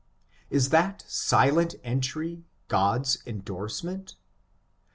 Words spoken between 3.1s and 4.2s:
indorsement?